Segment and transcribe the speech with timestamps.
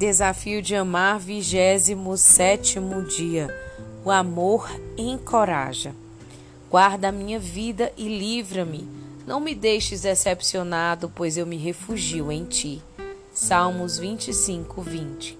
[0.00, 3.54] Desafio de amar, 27 dia.
[4.02, 5.94] O amor encoraja.
[6.70, 8.88] Guarda a minha vida e livra-me.
[9.26, 12.82] Não me deixes decepcionado, pois eu me refugio em ti.
[13.34, 15.38] Salmos 25, 20.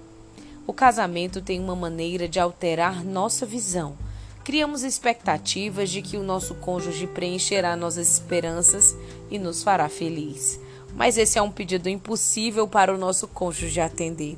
[0.66, 3.96] O casamento tem uma maneira de alterar nossa visão.
[4.44, 8.94] Criamos expectativas de que o nosso cônjuge preencherá nossas esperanças
[9.30, 10.60] e nos fará feliz.
[10.94, 14.36] Mas esse é um pedido impossível para o nosso cônjuge atender.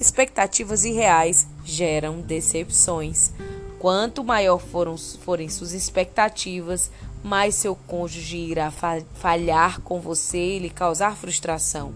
[0.00, 3.32] Expectativas irreais geram decepções.
[3.78, 6.90] Quanto maior foram, forem suas expectativas,
[7.22, 11.92] mais seu cônjuge irá falhar com você e lhe causar frustração.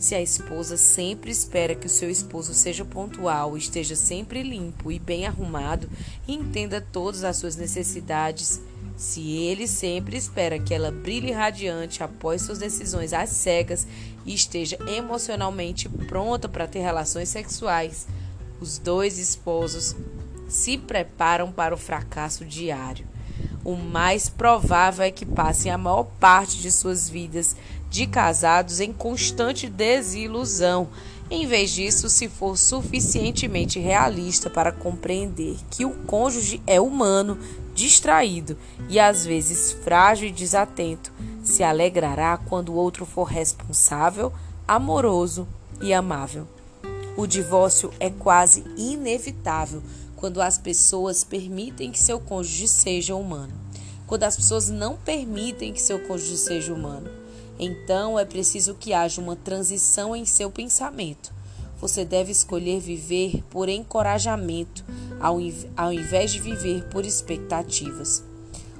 [0.00, 4.98] Se a esposa sempre espera que o seu esposo seja pontual, esteja sempre limpo e
[4.98, 5.88] bem arrumado
[6.26, 8.60] e entenda todas as suas necessidades,
[8.98, 13.86] se ele sempre espera que ela brilhe radiante após suas decisões às cegas
[14.26, 18.08] e esteja emocionalmente pronta para ter relações sexuais,
[18.60, 19.94] os dois esposos
[20.48, 23.06] se preparam para o fracasso diário.
[23.64, 27.54] O mais provável é que passem a maior parte de suas vidas
[27.88, 30.88] de casados em constante desilusão.
[31.30, 37.38] Em vez disso, se for suficientemente realista para compreender que o cônjuge é humano,
[37.78, 41.12] distraído e às vezes frágil e desatento,
[41.44, 44.32] se alegrará quando o outro for responsável,
[44.66, 45.46] amoroso
[45.80, 46.46] e amável.
[47.16, 49.80] O divórcio é quase inevitável
[50.16, 53.54] quando as pessoas permitem que seu cônjuge seja humano.
[54.08, 57.08] Quando as pessoas não permitem que seu cônjuge seja humano,
[57.60, 61.32] então é preciso que haja uma transição em seu pensamento.
[61.80, 64.84] Você deve escolher viver por encorajamento,
[65.20, 68.22] ao invés de viver por expectativas.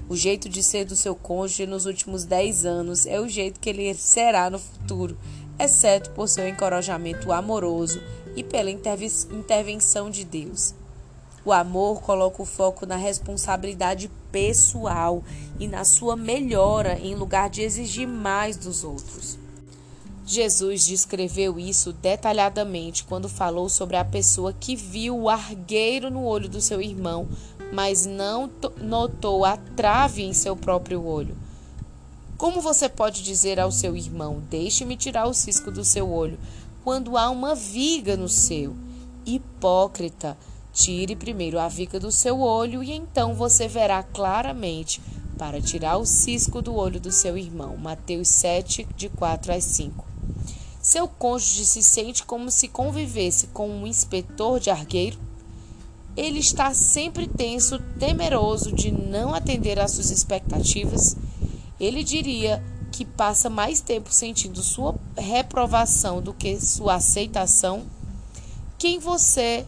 [0.08, 3.68] O jeito de ser do seu cônjuge nos últimos 10 anos é o jeito que
[3.68, 5.16] ele será no futuro,
[5.58, 8.00] exceto por seu encorajamento amoroso
[8.34, 10.74] e pela intervenção de Deus.
[11.44, 15.22] O amor coloca o foco na responsabilidade pessoal
[15.58, 19.38] e na sua melhora em lugar de exigir mais dos outros.
[20.30, 26.50] Jesus descreveu isso detalhadamente quando falou sobre a pessoa que viu o argueiro no olho
[26.50, 27.26] do seu irmão,
[27.72, 31.34] mas não notou a trave em seu próprio olho.
[32.36, 36.38] Como você pode dizer ao seu irmão: Deixe-me tirar o cisco do seu olho,
[36.84, 38.76] quando há uma viga no seu?
[39.24, 40.36] Hipócrita!
[40.74, 45.00] Tire primeiro a viga do seu olho e então você verá claramente
[45.38, 47.78] para tirar o cisco do olho do seu irmão.
[47.78, 50.07] Mateus 7, de 4 a 5.
[50.80, 55.18] Seu cônjuge se sente como se convivesse com um inspetor de argueiro?
[56.16, 61.16] Ele está sempre tenso, temeroso de não atender às suas expectativas?
[61.78, 67.84] Ele diria que passa mais tempo sentindo sua reprovação do que sua aceitação?
[68.78, 69.66] Quem você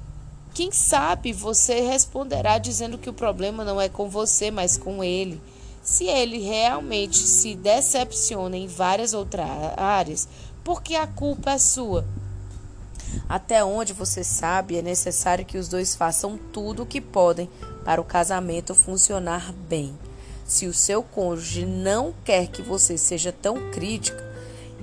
[0.52, 5.40] quem sabe você responderá dizendo que o problema não é com você, mas com ele.
[5.82, 10.28] Se ele realmente se decepciona em várias outras áreas,
[10.70, 12.06] porque a culpa é sua.
[13.28, 17.50] Até onde você sabe, é necessário que os dois façam tudo o que podem
[17.84, 19.92] para o casamento funcionar bem.
[20.46, 24.24] Se o seu cônjuge não quer que você seja tão crítica,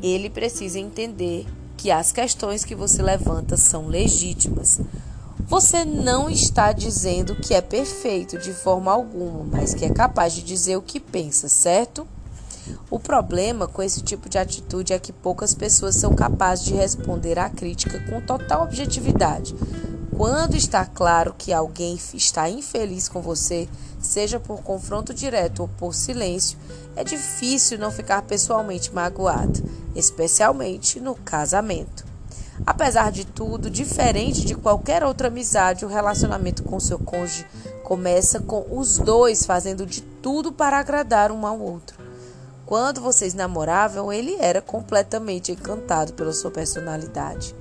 [0.04, 1.48] ele precisa entender
[1.78, 4.82] que as questões que você levanta são legítimas.
[5.48, 10.44] Você não está dizendo que é perfeito de forma alguma, mas que é capaz de
[10.44, 12.06] dizer o que pensa, certo?
[12.90, 17.38] O problema com esse tipo de atitude é que poucas pessoas são capazes de responder
[17.38, 19.56] à crítica com total objetividade.
[20.16, 23.70] Quando está claro que alguém está infeliz com você,
[24.02, 26.58] seja por confronto direto ou por silêncio,
[26.96, 29.64] é difícil não ficar pessoalmente magoado,
[29.96, 32.04] especialmente no casamento.
[32.66, 37.46] Apesar de tudo, diferente de qualquer outra amizade, o relacionamento com seu cônjuge
[37.84, 42.07] começa com os dois fazendo de tudo para agradar um ao outro.
[42.68, 47.56] Quando vocês namoravam, ele era completamente encantado pela sua personalidade.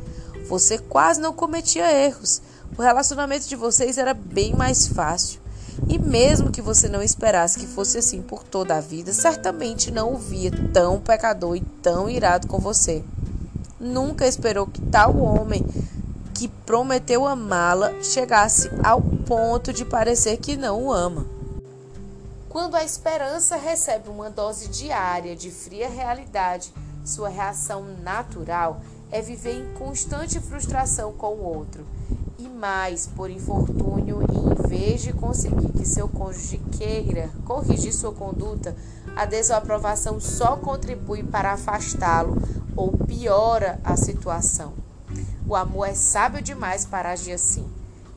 [0.48, 2.42] Você quase não cometia erros.
[2.76, 5.40] O relacionamento de vocês era bem mais fácil.
[5.88, 10.12] E mesmo que você não esperasse que fosse assim por toda a vida, certamente não
[10.12, 13.04] o via tão pecador e tão irado com você.
[13.78, 15.64] Nunca esperou que tal homem
[16.34, 21.35] que prometeu amá-la chegasse ao ponto de parecer que não o ama.
[22.56, 26.72] Quando a esperança recebe uma dose diária de fria realidade,
[27.04, 28.80] sua reação natural
[29.12, 31.84] é viver em constante frustração com o outro.
[32.38, 38.74] E mais, por infortúnio, em vez de conseguir que seu cônjuge queira corrigir sua conduta,
[39.14, 42.40] a desaprovação só contribui para afastá-lo
[42.74, 44.72] ou piora a situação.
[45.46, 47.68] O amor é sábio demais para agir assim.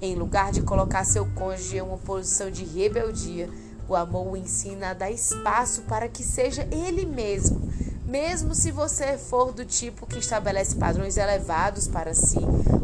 [0.01, 3.49] Em lugar de colocar seu cônjuge em uma posição de rebeldia,
[3.89, 7.69] o amor o ensina a dar espaço para que seja ele mesmo.
[8.05, 12.39] Mesmo se você for do tipo que estabelece padrões elevados para si,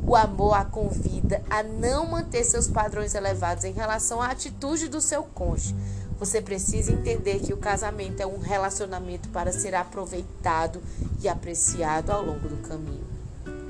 [0.06, 5.02] o amor a convida a não manter seus padrões elevados em relação à atitude do
[5.02, 5.76] seu cônjuge.
[6.20, 10.82] Você precisa entender que o casamento é um relacionamento para ser aproveitado
[11.22, 13.16] e apreciado ao longo do caminho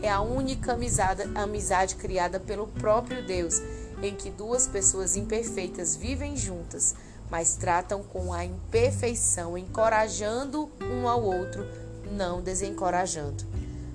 [0.05, 3.61] é a única amizade, amizade criada pelo próprio Deus,
[4.01, 6.93] em que duas pessoas imperfeitas vivem juntas,
[7.29, 11.65] mas tratam com a imperfeição, encorajando um ao outro,
[12.11, 13.43] não desencorajando.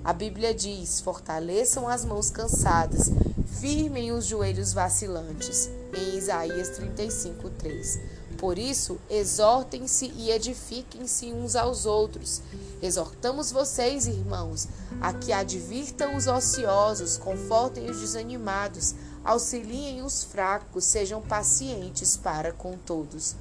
[0.03, 3.11] A Bíblia diz: fortaleçam as mãos cansadas,
[3.59, 7.99] firmem os joelhos vacilantes, em Isaías 35, 3.
[8.41, 12.41] Por isso, exortem-se e edifiquem-se uns aos outros.
[12.81, 14.67] Exortamos vocês, irmãos,
[14.99, 22.77] a que advirtam os ociosos, confortem os desanimados, auxiliem os fracos, sejam pacientes para com
[22.77, 23.35] todos.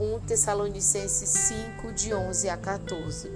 [0.00, 3.30] 1 Tessalonicenses 5, de 11 a 14.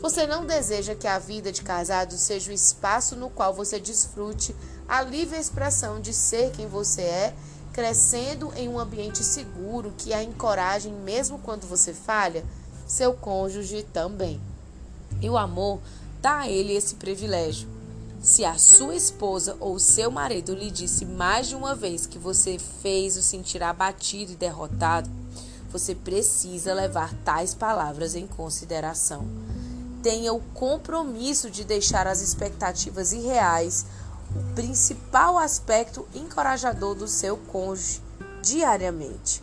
[0.00, 4.54] Você não deseja que a vida de casado seja o espaço no qual você desfrute
[4.88, 7.34] a livre expressão de ser quem você é
[7.72, 12.44] crescendo em um ambiente seguro que a encorajem mesmo quando você falha,
[12.86, 14.40] seu cônjuge também.
[15.20, 15.80] E o amor
[16.20, 17.79] dá a ele esse privilégio.
[18.22, 22.58] Se a sua esposa ou seu marido lhe disse mais de uma vez que você
[22.58, 25.08] fez o sentir abatido e derrotado,
[25.70, 29.26] você precisa levar tais palavras em consideração.
[30.02, 33.86] Tenha o compromisso de deixar as expectativas irreais
[34.36, 38.02] o principal aspecto encorajador do seu cônjuge
[38.42, 39.42] diariamente.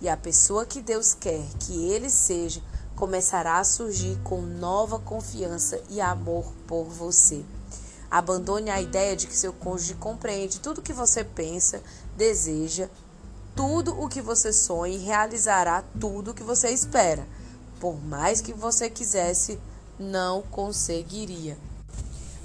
[0.00, 2.62] E a pessoa que Deus quer que ele seja
[2.96, 7.44] começará a surgir com nova confiança e amor por você.
[8.16, 11.82] Abandone a ideia de que seu cônjuge compreende tudo o que você pensa,
[12.16, 12.88] deseja,
[13.56, 17.26] tudo o que você sonha e realizará tudo o que você espera.
[17.80, 19.58] Por mais que você quisesse,
[19.98, 21.58] não conseguiria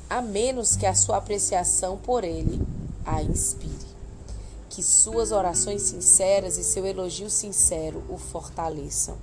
[0.10, 2.66] a menos que a sua apreciação por ele
[3.06, 3.78] a inspire.
[4.72, 9.18] Que suas orações sinceras e seu elogio sincero o fortaleçam.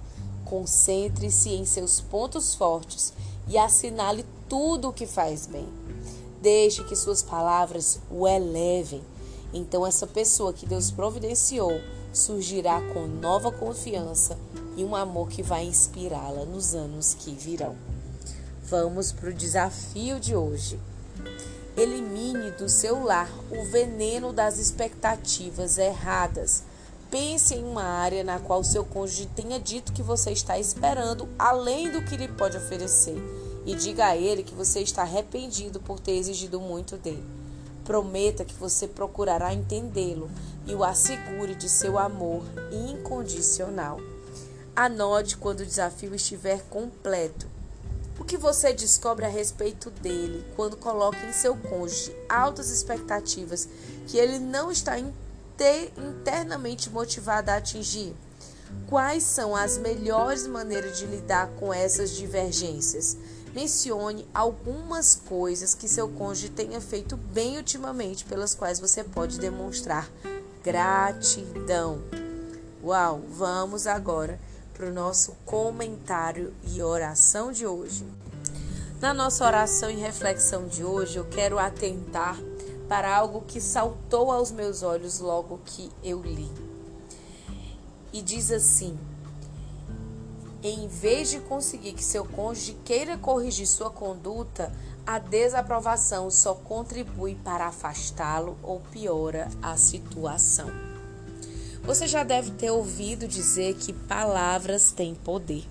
[0.45, 3.13] Concentre-se em seus pontos fortes
[3.49, 5.69] e assinale tudo o que faz bem.
[6.41, 9.03] Deixe que suas palavras o elevem.
[9.53, 11.81] Então, essa pessoa que Deus providenciou
[12.13, 14.39] surgirá com nova confiança
[14.77, 17.77] e um amor que vai inspirá-la nos anos que virão.
[18.63, 20.79] Vamos para o desafio de hoje.
[21.77, 26.63] Elimine do seu lar o veneno das expectativas erradas.
[27.11, 31.91] Pense em uma área na qual seu cônjuge tenha dito que você está esperando além
[31.91, 33.17] do que lhe pode oferecer
[33.67, 37.25] e diga a ele que você está arrependido por ter exigido muito dele.
[37.85, 40.31] Prometa que você procurará entendê-lo
[40.67, 42.43] e o assegure de seu amor
[42.73, 44.01] incondicional.
[44.75, 47.47] Anote quando o desafio estiver completo
[48.19, 53.69] o que você descobre a respeito dele quando coloca em seu cônjuge altas expectativas
[54.07, 58.15] que ele não está internamente motivado a atingir?
[58.89, 63.17] Quais são as melhores maneiras de lidar com essas divergências?
[63.57, 70.11] Mencione algumas coisas que seu cônjuge tenha feito bem ultimamente, pelas quais você pode demonstrar
[70.63, 72.03] gratidão.
[72.85, 74.39] Uau, vamos agora
[74.75, 78.07] para o nosso comentário e oração de hoje.
[79.01, 82.39] Na nossa oração e reflexão de hoje, eu quero atentar
[82.87, 86.53] para algo que saltou aos meus olhos logo que eu li.
[88.13, 88.99] E diz assim:
[90.69, 94.73] em vez de conseguir que seu cônjuge queira corrigir sua conduta,
[95.07, 100.69] a desaprovação só contribui para afastá-lo ou piora a situação.
[101.85, 105.65] Você já deve ter ouvido dizer que palavras têm poder.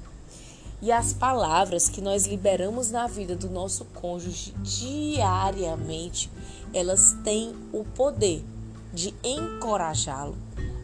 [0.82, 6.32] E as palavras que nós liberamos na vida do nosso cônjuge diariamente,
[6.74, 8.46] elas têm o poder
[8.94, 10.38] de encorajá-lo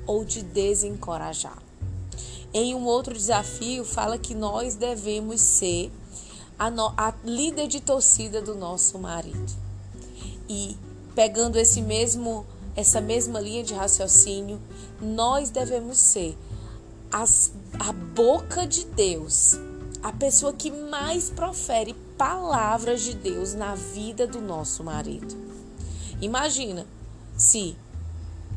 [0.05, 1.70] ou de desencorajá-lo.
[2.53, 5.91] Em um outro desafio, fala que nós devemos ser
[6.59, 9.51] a, no, a líder de torcida do nosso marido.
[10.49, 10.77] E
[11.15, 14.59] pegando esse mesmo essa mesma linha de raciocínio,
[15.01, 16.37] nós devemos ser
[17.11, 19.59] as, a boca de Deus,
[20.01, 25.35] a pessoa que mais profere palavras de Deus na vida do nosso marido.
[26.21, 26.85] Imagina
[27.35, 27.75] se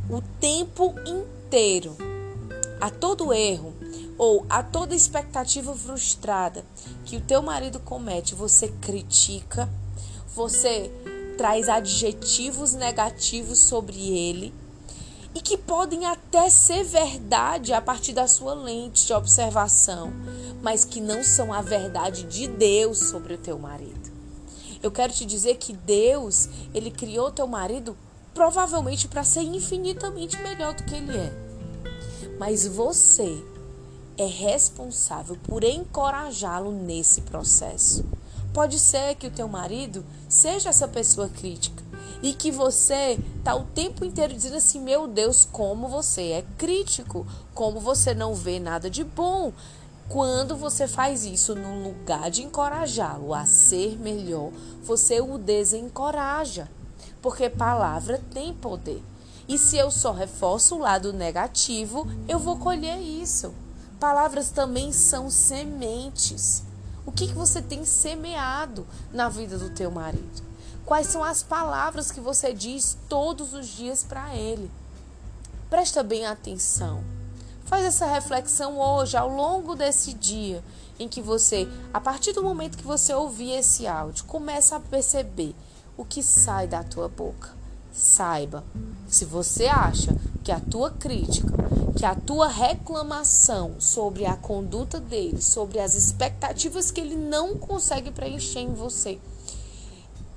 [0.08, 1.96] o tempo inteiro,
[2.80, 3.73] a todo erro
[4.16, 6.64] ou a toda expectativa frustrada
[7.04, 9.68] que o teu marido comete, você critica,
[10.34, 10.90] você
[11.36, 14.54] traz adjetivos negativos sobre ele
[15.34, 20.12] e que podem até ser verdade a partir da sua lente de observação,
[20.62, 24.12] mas que não são a verdade de Deus sobre o teu marido.
[24.80, 27.96] Eu quero te dizer que Deus, ele criou teu marido
[28.32, 31.32] provavelmente para ser infinitamente melhor do que ele é.
[32.38, 33.42] Mas você
[34.16, 38.04] é responsável por encorajá-lo nesse processo.
[38.52, 41.82] Pode ser que o teu marido seja essa pessoa crítica
[42.22, 47.26] e que você tá o tempo inteiro dizendo assim: "Meu Deus, como você é crítico,
[47.52, 49.52] como você não vê nada de bom".
[50.08, 54.50] Quando você faz isso no lugar de encorajá-lo a ser melhor,
[54.82, 56.70] você o desencoraja,
[57.22, 59.02] porque palavra tem poder.
[59.48, 63.54] E se eu só reforço o lado negativo, eu vou colher isso.
[64.04, 66.62] Palavras também são sementes.
[67.06, 70.42] O que, que você tem semeado na vida do teu marido?
[70.84, 74.70] Quais são as palavras que você diz todos os dias para ele?
[75.70, 77.02] Presta bem atenção.
[77.64, 80.62] Faz essa reflexão hoje, ao longo desse dia,
[80.98, 85.54] em que você, a partir do momento que você ouvir esse áudio, começa a perceber
[85.96, 87.56] o que sai da tua boca.
[87.94, 88.64] Saiba,
[89.06, 91.46] se você acha que a tua crítica,
[91.96, 98.10] que a tua reclamação sobre a conduta dele, sobre as expectativas que ele não consegue
[98.10, 99.20] preencher em você,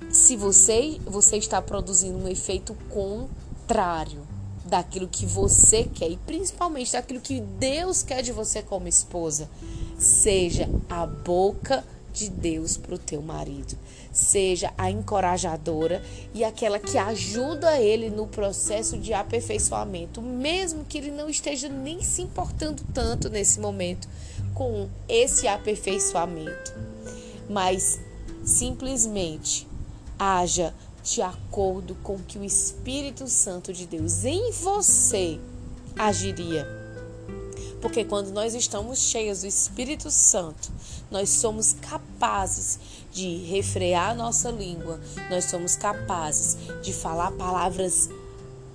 [0.08, 4.24] se você você está produzindo um efeito contrário
[4.64, 9.50] daquilo que você quer e principalmente daquilo que Deus quer de você como esposa,
[9.98, 13.76] seja a boca de Deus para o teu marido.
[14.12, 16.02] Seja a encorajadora
[16.34, 22.02] e aquela que ajuda ele no processo de aperfeiçoamento, mesmo que ele não esteja nem
[22.02, 24.08] se importando tanto nesse momento
[24.54, 26.74] com esse aperfeiçoamento.
[27.48, 28.00] Mas
[28.44, 29.66] simplesmente
[30.18, 35.38] haja de acordo com que o Espírito Santo de Deus em você
[35.96, 36.77] agiria
[37.80, 40.70] porque quando nós estamos cheios do Espírito Santo,
[41.10, 42.78] nós somos capazes
[43.12, 48.08] de refrear a nossa língua, nós somos capazes de falar palavras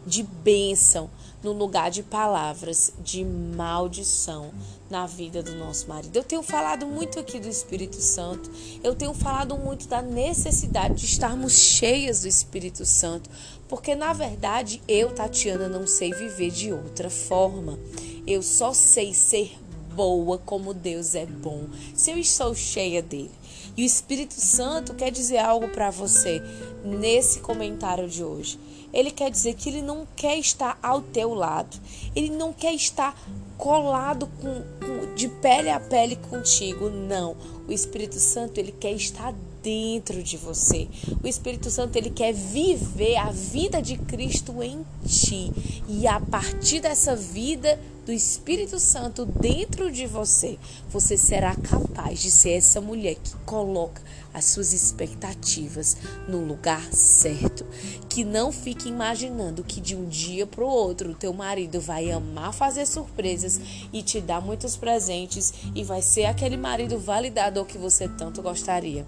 [0.06, 1.10] de bênção
[1.42, 4.52] no lugar de palavras de maldição
[4.90, 6.16] na vida do nosso marido.
[6.16, 8.50] Eu tenho falado muito aqui do Espírito Santo,
[8.82, 13.30] eu tenho falado muito da necessidade de estarmos cheias do Espírito Santo,
[13.68, 17.78] porque na verdade eu, Tatiana, não sei viver de outra forma.
[18.26, 19.58] Eu só sei ser
[19.96, 23.32] boa como Deus é bom, se eu estou cheia dele.
[23.76, 26.42] E o Espírito Santo quer dizer algo para você
[26.84, 28.60] nesse comentário de hoje.
[28.94, 31.76] Ele quer dizer que ele não quer estar ao teu lado.
[32.16, 33.20] Ele não quer estar
[33.58, 36.92] colado com, com, de pele a pele contigo.
[36.92, 37.36] Não.
[37.68, 40.88] O Espírito Santo, ele quer estar dentro de você.
[41.24, 45.52] O Espírito Santo, ele quer viver a vida de Cristo em ti.
[45.90, 50.58] E a partir dessa vida do Espírito Santo dentro de você,
[50.90, 54.02] você será capaz de ser essa mulher que coloca
[54.34, 55.96] as suas expectativas
[56.28, 57.66] no lugar certo.
[58.10, 62.12] Que não fique imaginando que de um dia para o outro o teu marido vai
[62.12, 63.60] amar fazer surpresas
[63.94, 69.06] e te dar muitos presentes e vai ser aquele marido validador que você tanto gostaria.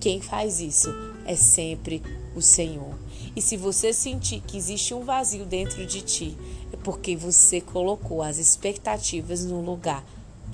[0.00, 0.88] Quem faz isso
[1.24, 2.02] é sempre
[2.34, 2.94] o Senhor.
[3.34, 6.36] E se você sentir que existe um vazio dentro de ti,
[6.72, 10.04] é porque você colocou as expectativas no lugar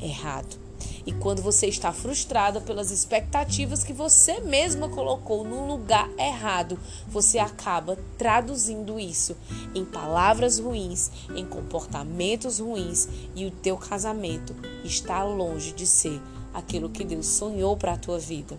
[0.01, 0.69] errado.
[1.05, 7.39] E quando você está frustrada pelas expectativas que você mesma colocou no lugar errado, você
[7.39, 9.35] acaba traduzindo isso
[9.75, 14.55] em palavras ruins, em comportamentos ruins e o teu casamento
[14.85, 16.21] está longe de ser
[16.53, 18.59] aquilo que Deus sonhou para a tua vida.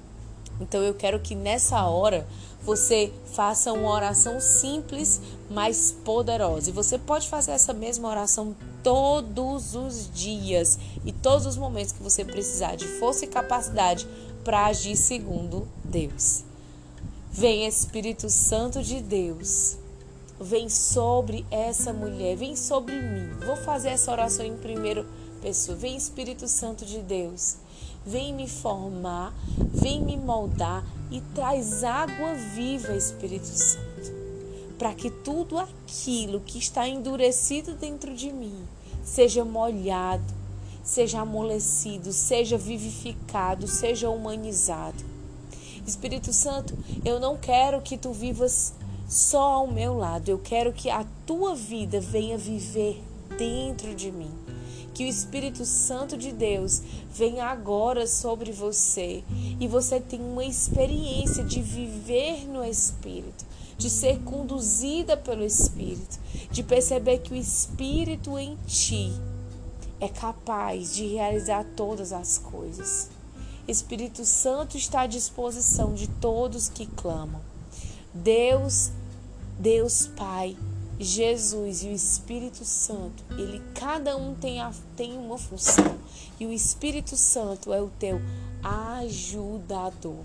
[0.60, 2.28] Então eu quero que nessa hora
[2.62, 6.70] você faça uma oração simples, mas poderosa.
[6.70, 12.04] E você pode fazer essa mesma oração todos os dias e todos os momentos que
[12.04, 14.08] você precisar de força e capacidade
[14.44, 16.44] para agir segundo Deus.
[17.32, 19.78] Vem Espírito Santo de Deus.
[20.42, 23.30] Vem sobre essa mulher, vem sobre mim.
[23.46, 25.06] Vou fazer essa oração em primeiro
[25.42, 25.78] pessoa.
[25.78, 27.58] Vem Espírito Santo de Deus
[28.06, 34.12] vem me formar, vem me moldar e traz água viva, Espírito Santo,
[34.78, 38.64] para que tudo aquilo que está endurecido dentro de mim
[39.04, 40.34] seja molhado,
[40.84, 45.04] seja amolecido, seja vivificado, seja humanizado.
[45.86, 48.74] Espírito Santo, eu não quero que tu vivas
[49.08, 53.04] só ao meu lado, eu quero que a tua vida venha viver
[53.38, 54.32] dentro de mim
[54.94, 56.82] Que o Espírito Santo de Deus
[57.14, 59.24] venha agora sobre você
[59.60, 63.46] e você tenha uma experiência de viver no Espírito,
[63.78, 66.20] de ser conduzida pelo Espírito,
[66.52, 69.12] de perceber que o Espírito em ti
[70.00, 73.10] é capaz de realizar todas as coisas.
[73.68, 77.42] Espírito Santo está à disposição de todos que clamam.
[78.14, 78.92] Deus,
[79.60, 80.58] Deus Pai,
[81.00, 85.98] Jesus e o Espírito Santo, ele cada um tem, a, tem uma função.
[86.38, 88.20] E o Espírito Santo é o teu
[88.62, 90.24] ajudador.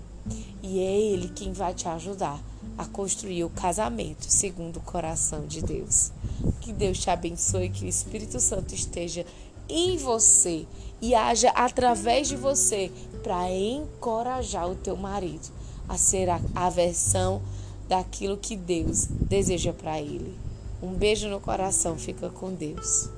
[0.61, 2.43] E é ele quem vai te ajudar
[2.77, 6.11] a construir o casamento segundo o coração de Deus.
[6.59, 9.25] Que Deus te abençoe, que o Espírito Santo esteja
[9.69, 10.65] em você
[11.01, 12.91] e haja através de você
[13.23, 15.49] para encorajar o teu marido
[15.87, 17.41] a ser a, a versão
[17.87, 20.44] daquilo que Deus deseja para ele.
[20.81, 23.09] Um beijo no coração, fica com Deus.